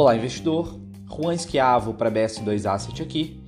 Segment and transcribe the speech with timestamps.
[0.00, 0.80] Olá, investidor.
[1.06, 3.38] Juan Esquiavo para BS2 Asset aqui.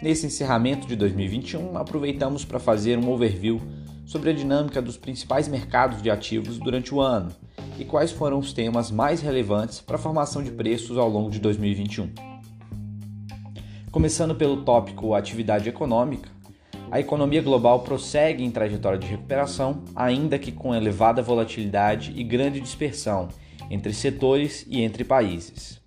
[0.00, 3.60] Nesse encerramento de 2021, aproveitamos para fazer um overview
[4.06, 7.30] sobre a dinâmica dos principais mercados de ativos durante o ano
[7.78, 11.40] e quais foram os temas mais relevantes para a formação de preços ao longo de
[11.40, 12.10] 2021.
[13.92, 16.30] Começando pelo tópico atividade econômica,
[16.90, 22.62] a economia global prossegue em trajetória de recuperação, ainda que com elevada volatilidade e grande
[22.62, 23.28] dispersão
[23.70, 25.80] entre setores e entre países.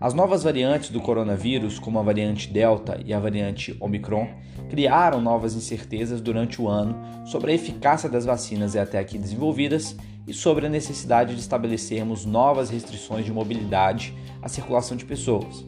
[0.00, 4.26] As novas variantes do coronavírus, como a variante Delta e a variante Omicron,
[4.68, 9.94] criaram novas incertezas durante o ano sobre a eficácia das vacinas até aqui desenvolvidas
[10.26, 14.12] e sobre a necessidade de estabelecermos novas restrições de mobilidade
[14.42, 15.64] à circulação de pessoas.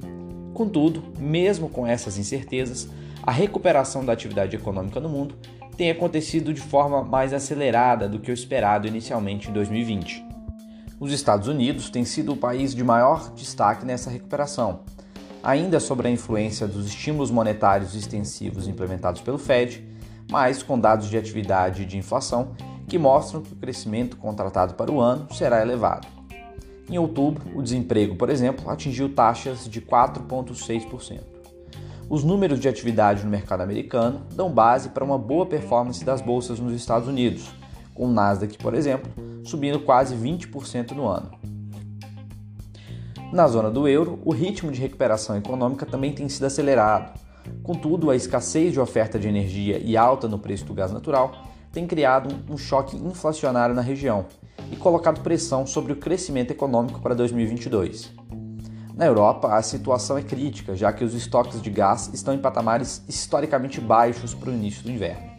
[0.53, 2.89] Contudo, mesmo com essas incertezas,
[3.23, 5.37] a recuperação da atividade econômica no mundo
[5.77, 10.34] tem acontecido de forma mais acelerada do que o esperado inicialmente em 2020.
[11.05, 14.81] Os Estados Unidos têm sido o país de maior destaque nessa recuperação,
[15.43, 19.87] ainda sobre a influência dos estímulos monetários extensivos implementados pelo Fed,
[20.31, 22.53] mas com dados de atividade e de inflação
[22.89, 26.09] que mostram que o crescimento contratado para o ano será elevado.
[26.89, 31.21] Em outubro, o desemprego, por exemplo, atingiu taxas de 4,6%.
[32.09, 36.59] Os números de atividade no mercado americano dão base para uma boa performance das bolsas
[36.59, 37.53] nos Estados Unidos,
[37.95, 39.11] com o Nasdaq, por exemplo,
[39.45, 41.31] subindo quase 20% no ano.
[43.33, 47.19] Na zona do euro, o ritmo de recuperação econômica também tem sido acelerado.
[47.63, 51.33] Contudo, a escassez de oferta de energia e alta no preço do gás natural
[51.73, 54.27] tem criado um choque inflacionário na região
[54.71, 58.13] e colocado pressão sobre o crescimento econômico para 2022.
[58.95, 63.03] Na Europa, a situação é crítica, já que os estoques de gás estão em patamares
[63.09, 65.34] historicamente baixos para o início do inverno.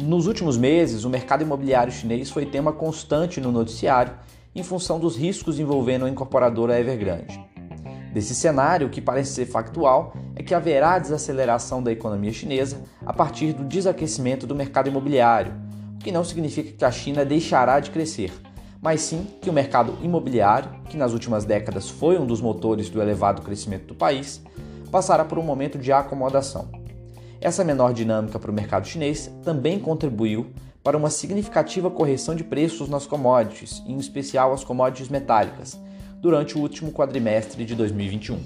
[0.00, 4.12] Nos últimos meses, o mercado imobiliário chinês foi tema constante no noticiário
[4.54, 7.44] em função dos riscos envolvendo a incorporadora Evergrande.
[8.12, 13.12] Desse cenário, o que parece ser factual é que haverá desaceleração da economia chinesa a
[13.12, 15.52] partir do desaquecimento do mercado imobiliário,
[15.96, 18.32] o que não significa que a China deixará de crescer,
[18.80, 23.02] mas sim que o mercado imobiliário, que nas últimas décadas foi um dos motores do
[23.02, 24.40] elevado crescimento do país,
[24.92, 26.77] passará por um momento de acomodação.
[27.40, 32.88] Essa menor dinâmica para o mercado chinês também contribuiu para uma significativa correção de preços
[32.88, 35.78] nas commodities, em especial as commodities metálicas,
[36.20, 38.40] durante o último quadrimestre de 2021.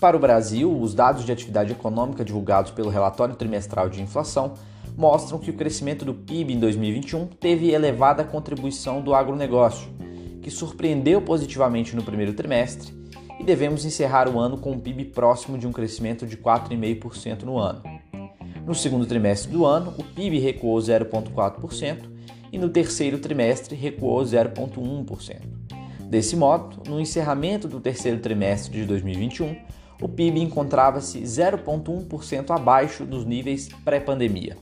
[0.00, 4.54] Para o Brasil, os dados de atividade econômica divulgados pelo relatório trimestral de inflação
[4.96, 9.88] mostram que o crescimento do PIB em 2021 teve elevada contribuição do agronegócio,
[10.42, 13.03] que surpreendeu positivamente no primeiro trimestre
[13.44, 17.58] e devemos encerrar o ano com um PIB próximo de um crescimento de 4,5% no
[17.58, 17.82] ano.
[18.64, 22.08] No segundo trimestre do ano, o PIB recuou 0,4%
[22.50, 25.42] e no terceiro trimestre recuou 0,1%.
[26.08, 29.54] Desse modo, no encerramento do terceiro trimestre de 2021,
[30.00, 34.56] o PIB encontrava-se 0,1% abaixo dos níveis pré-pandemia.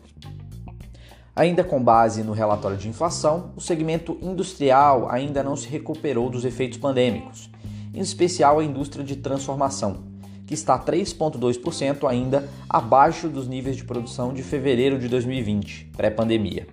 [1.37, 6.44] Ainda com base no relatório de inflação, o segmento industrial ainda não se recuperou dos
[6.44, 7.51] efeitos pandêmicos
[7.94, 10.04] em especial a indústria de transformação,
[10.47, 16.66] que está 3,2% ainda abaixo dos níveis de produção de fevereiro de 2020, pré-pandemia.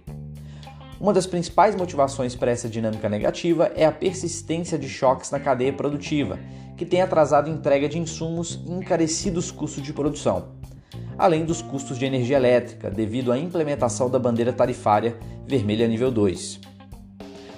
[1.00, 5.72] Uma das principais motivações para essa dinâmica negativa é a persistência de choques na cadeia
[5.72, 6.38] produtiva,
[6.75, 10.50] que tem atrasado a entrega de insumos e encarecido os custos de produção,
[11.18, 16.69] além dos custos de energia elétrica, devido à implementação da bandeira tarifária vermelha nível 2.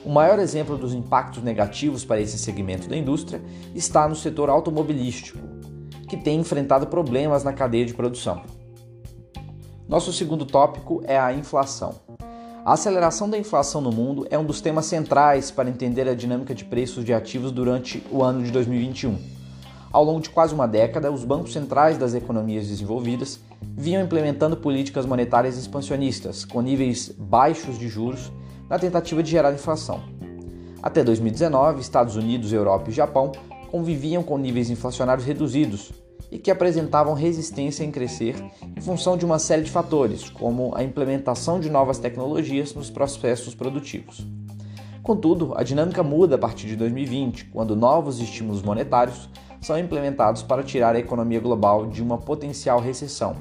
[0.03, 3.39] O maior exemplo dos impactos negativos para esse segmento da indústria
[3.75, 5.37] está no setor automobilístico,
[6.09, 8.41] que tem enfrentado problemas na cadeia de produção.
[9.87, 11.95] Nosso segundo tópico é a inflação.
[12.65, 16.55] A aceleração da inflação no mundo é um dos temas centrais para entender a dinâmica
[16.55, 19.17] de preços de ativos durante o ano de 2021.
[19.91, 25.05] Ao longo de quase uma década, os bancos centrais das economias desenvolvidas vinham implementando políticas
[25.05, 28.31] monetárias expansionistas, com níveis baixos de juros
[28.71, 29.99] na tentativa de gerar inflação.
[30.81, 33.33] Até 2019, Estados Unidos, Europa e Japão
[33.69, 35.91] conviviam com níveis inflacionários reduzidos
[36.31, 38.33] e que apresentavam resistência em crescer
[38.63, 43.53] em função de uma série de fatores, como a implementação de novas tecnologias nos processos
[43.53, 44.25] produtivos.
[45.03, 49.27] Contudo, a dinâmica muda a partir de 2020, quando novos estímulos monetários
[49.59, 53.35] são implementados para tirar a economia global de uma potencial recessão.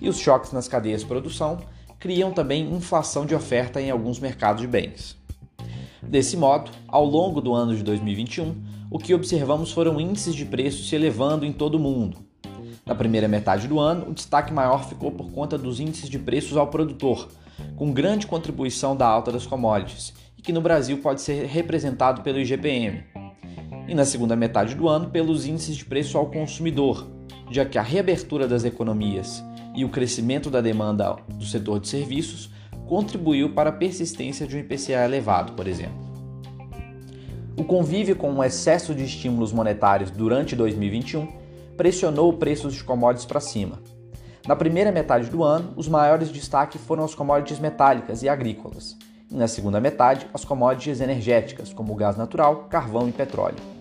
[0.00, 1.58] E os choques nas cadeias de produção
[1.98, 5.16] criam também inflação de oferta em alguns mercados de bens.
[6.02, 8.54] Desse modo, ao longo do ano de 2021,
[8.90, 12.18] o que observamos foram índices de preços se elevando em todo o mundo.
[12.84, 16.56] Na primeira metade do ano, o destaque maior ficou por conta dos índices de preços
[16.56, 17.28] ao produtor,
[17.74, 22.38] com grande contribuição da alta das commodities, e que no Brasil pode ser representado pelo
[22.38, 23.02] IGPM.
[23.88, 27.06] e na segunda metade do ano pelos índices de preço ao consumidor,
[27.50, 29.44] já que a reabertura das economias
[29.76, 32.50] e o crescimento da demanda do setor de serviços
[32.88, 36.06] contribuiu para a persistência de um IPCA elevado, por exemplo.
[37.56, 41.28] O convívio com o excesso de estímulos monetários durante 2021
[41.76, 43.82] pressionou preços de commodities para cima.
[44.46, 48.96] Na primeira metade do ano, os maiores destaques foram as commodities metálicas e agrícolas,
[49.30, 53.75] e na segunda metade, as commodities energéticas, como o gás natural, carvão e petróleo.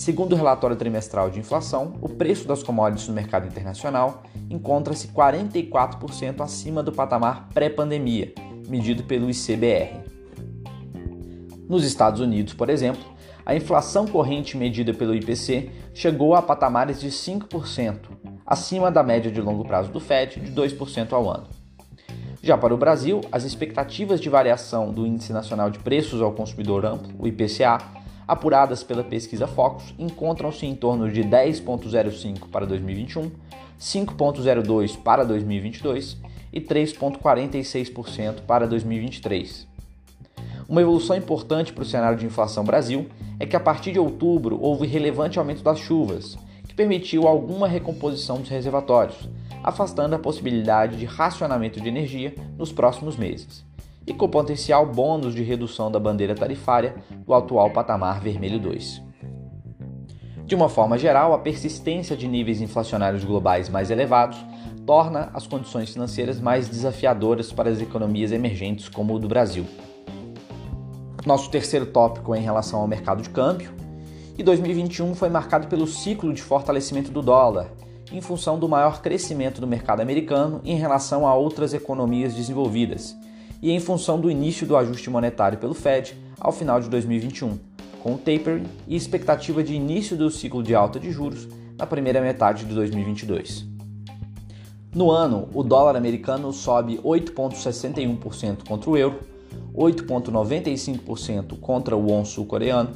[0.00, 6.40] Segundo o relatório trimestral de inflação, o preço das commodities no mercado internacional encontra-se 44%
[6.40, 8.32] acima do patamar pré-pandemia,
[8.66, 10.00] medido pelo ICBR.
[11.68, 13.04] Nos Estados Unidos, por exemplo,
[13.44, 17.98] a inflação corrente medida pelo IPC chegou a patamares de 5%,
[18.46, 21.46] acima da média de longo prazo do Fed de 2% ao ano.
[22.42, 26.86] Já para o Brasil, as expectativas de variação do Índice Nacional de Preços ao Consumidor
[26.86, 27.99] Amplo, o IPCA,
[28.30, 33.28] apuradas pela pesquisa Focus, encontram-se em torno de 10,05 para 2021,
[33.76, 36.16] 5,02 para 2022
[36.52, 39.66] e 3,46% para 2023.
[40.68, 43.08] Uma evolução importante para o cenário de inflação Brasil
[43.40, 46.38] é que a partir de outubro houve relevante aumento das chuvas,
[46.68, 49.28] que permitiu alguma recomposição dos reservatórios,
[49.60, 53.64] afastando a possibilidade de racionamento de energia nos próximos meses,
[54.06, 59.02] e com potencial bônus de redução da bandeira tarifária do atual patamar vermelho 2.
[60.44, 64.38] De uma forma geral, a persistência de níveis inflacionários globais mais elevados
[64.84, 69.64] torna as condições financeiras mais desafiadoras para as economias emergentes como o do Brasil.
[71.24, 73.70] Nosso terceiro tópico é em relação ao mercado de câmbio.
[74.36, 77.70] E 2021 foi marcado pelo ciclo de fortalecimento do dólar,
[78.10, 83.14] em função do maior crescimento do mercado americano em relação a outras economias desenvolvidas,
[83.62, 87.58] e em função do início do ajuste monetário pelo Fed ao final de 2021,
[88.02, 91.48] com o tapering e expectativa de início do ciclo de alta de juros
[91.78, 93.66] na primeira metade de 2022.
[94.94, 99.20] No ano, o dólar americano sobe 8,61% contra o euro,
[99.74, 102.90] 8,95% contra o won sul-coreano,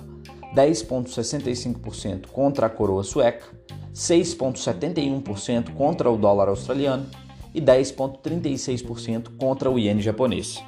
[0.57, 3.47] 10,65% contra a coroa sueca,
[3.95, 7.07] 6,71% contra o dólar australiano
[7.55, 10.61] e 10,36% contra o iene japonês.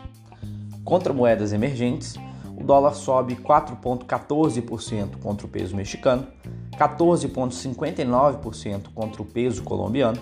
[0.85, 2.15] Contra moedas emergentes,
[2.57, 6.29] o dólar sobe 4,14% contra o peso mexicano,
[6.79, 10.21] 14,59% contra o peso colombiano,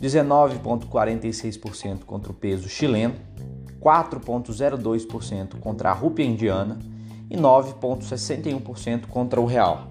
[0.00, 3.16] 19,46% contra o peso chileno
[3.80, 6.78] 4,02% contra a rúpia indiana
[7.30, 9.88] e 9,61% contra o real.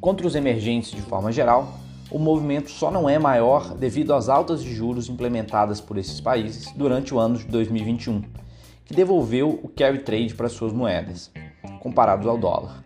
[0.00, 1.72] Contra os emergentes de forma geral,
[2.10, 6.72] o movimento só não é maior devido às altas de juros implementadas por esses países
[6.76, 8.22] durante o ano de 2021,
[8.84, 11.32] que devolveu o carry trade para suas moedas,
[11.80, 12.84] comparados ao dólar.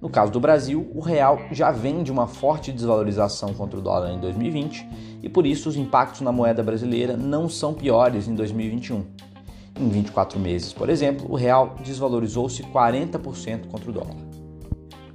[0.00, 4.12] No caso do Brasil, o real já vem de uma forte desvalorização contra o dólar
[4.12, 4.88] em 2020
[5.22, 9.04] e por isso os impactos na moeda brasileira não são piores em 2021.
[9.78, 14.16] Em 24 meses, por exemplo, o real desvalorizou-se 40% contra o dólar.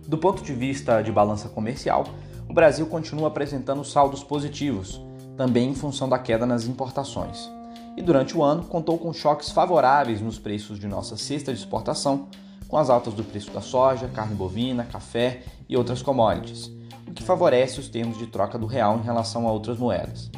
[0.07, 2.05] Do ponto de vista de balança comercial,
[2.49, 5.01] o Brasil continua apresentando saldos positivos,
[5.35, 7.49] também em função da queda nas importações.
[7.95, 12.27] E durante o ano contou com choques favoráveis nos preços de nossa cesta de exportação,
[12.67, 16.71] com as altas do preço da soja, carne bovina, café e outras commodities,
[17.07, 20.29] o que favorece os termos de troca do real em relação a outras moedas.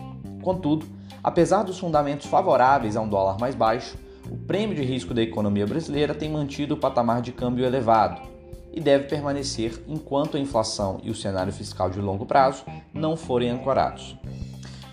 [0.41, 0.85] Contudo,
[1.23, 3.97] apesar dos fundamentos favoráveis a um dólar mais baixo,
[4.31, 8.38] o prêmio de risco da economia brasileira tem mantido o patamar de câmbio elevado
[8.73, 13.49] e deve permanecer enquanto a inflação e o cenário fiscal de longo prazo não forem
[13.49, 14.17] ancorados.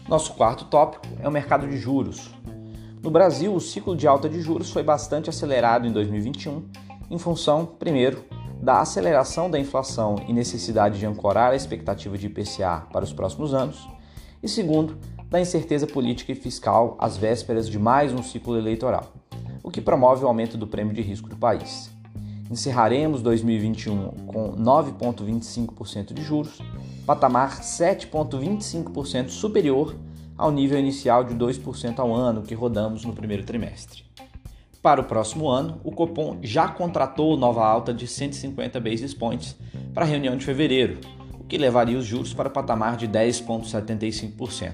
[0.09, 2.30] Nosso quarto tópico é o mercado de juros.
[3.02, 6.64] No Brasil, o ciclo de alta de juros foi bastante acelerado em 2021
[7.11, 8.25] em função, primeiro,
[8.61, 13.54] da aceleração da inflação e necessidade de ancorar a expectativa de IPCA para os próximos
[13.54, 13.88] anos,
[14.42, 19.12] e segundo, da incerteza política e fiscal às vésperas de mais um ciclo eleitoral,
[19.62, 21.90] o que promove o aumento do prêmio de risco do país.
[22.50, 26.61] Encerraremos 2021 com 9,25% de juros,
[27.05, 29.97] patamar 7,25% superior
[30.38, 34.05] ao nível inicial de 2% ao ano que rodamos no primeiro trimestre.
[34.81, 39.57] Para o próximo ano, o Copom já contratou nova alta de 150 basis points
[39.93, 41.00] para a reunião de fevereiro,
[41.41, 44.73] o que levaria os juros para o patamar de 10,75%.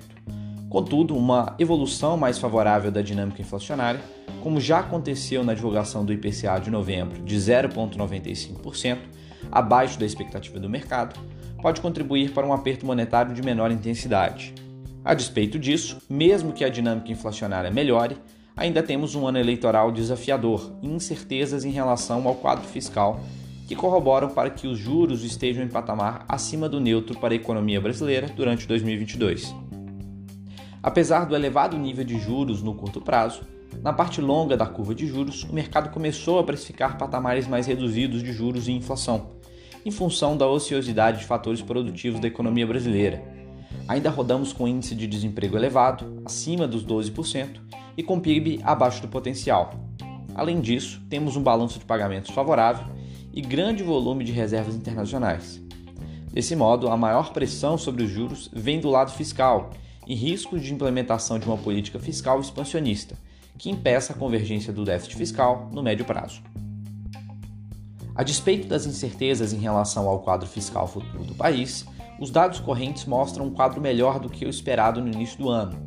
[0.68, 4.02] Contudo, uma evolução mais favorável da dinâmica inflacionária,
[4.42, 8.98] como já aconteceu na divulgação do IPCA de novembro de 0,95%,
[9.50, 11.18] abaixo da expectativa do mercado,
[11.62, 14.52] pode contribuir para um aperto monetário de menor intensidade.
[15.04, 18.18] A despeito disso, mesmo que a dinâmica inflacionária melhore,
[18.56, 23.20] ainda temos um ano eleitoral desafiador e incertezas em relação ao quadro fiscal
[23.68, 27.80] que corroboram para que os juros estejam em patamar acima do neutro para a economia
[27.80, 29.54] brasileira durante 2022.
[30.82, 33.42] Apesar do elevado nível de juros no curto prazo,
[33.80, 38.22] na parte longa da curva de juros, o mercado começou a precificar patamares mais reduzidos
[38.22, 39.30] de juros e inflação,
[39.84, 43.22] em função da ociosidade de fatores produtivos da economia brasileira.
[43.88, 47.60] Ainda rodamos com índice de desemprego elevado, acima dos 12%,
[47.96, 49.74] e com PIB abaixo do potencial.
[50.34, 52.86] Além disso, temos um balanço de pagamentos favorável
[53.32, 55.60] e grande volume de reservas internacionais.
[56.32, 59.70] Desse modo, a maior pressão sobre os juros vem do lado fiscal
[60.06, 63.16] e riscos de implementação de uma política fiscal expansionista,
[63.58, 66.42] que impeça a convergência do déficit fiscal no médio prazo.
[68.14, 71.86] A despeito das incertezas em relação ao quadro fiscal futuro do país,
[72.20, 75.78] os dados correntes mostram um quadro melhor do que o esperado no início do ano.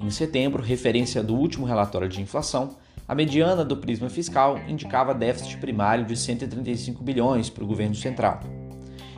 [0.00, 5.56] Em setembro, referência do último relatório de inflação, a mediana do prisma fiscal indicava déficit
[5.58, 8.40] primário de 135 bilhões para o governo central,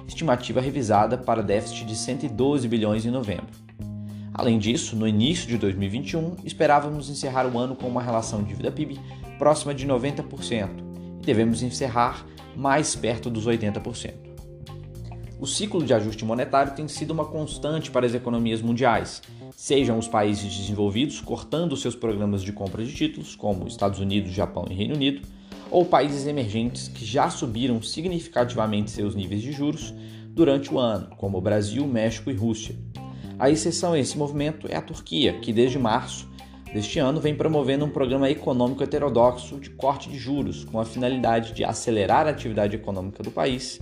[0.07, 3.71] estimativa revisada para déficit de 112 bilhões em novembro.
[4.41, 8.99] Além disso, no início de 2021, esperávamos encerrar o ano com uma relação dívida-PIB
[9.39, 10.71] próxima de 90%
[11.21, 12.25] e devemos encerrar
[12.57, 14.15] mais perto dos 80%.
[15.39, 19.21] O ciclo de ajuste monetário tem sido uma constante para as economias mundiais,
[19.55, 24.65] sejam os países desenvolvidos cortando seus programas de compra de títulos, como Estados Unidos, Japão
[24.71, 25.21] e Reino Unido,
[25.71, 29.93] ou países emergentes que já subiram significativamente seus níveis de juros
[30.31, 32.75] durante o ano, como Brasil, México e Rússia.
[33.41, 36.29] A exceção a esse movimento é a Turquia, que desde março
[36.75, 41.55] deste ano vem promovendo um programa econômico heterodoxo de corte de juros, com a finalidade
[41.55, 43.81] de acelerar a atividade econômica do país,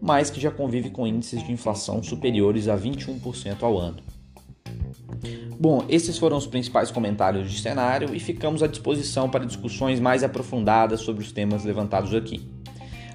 [0.00, 3.98] mas que já convive com índices de inflação superiores a 21% ao ano.
[5.58, 10.22] Bom, esses foram os principais comentários de cenário e ficamos à disposição para discussões mais
[10.22, 12.48] aprofundadas sobre os temas levantados aqui.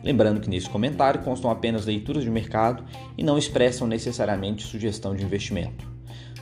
[0.05, 2.83] Lembrando que nesse comentário constam apenas leituras de mercado
[3.17, 5.89] e não expressam necessariamente sugestão de investimento.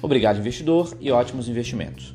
[0.01, 2.13] Obrigado, investidor, e ótimos investimentos.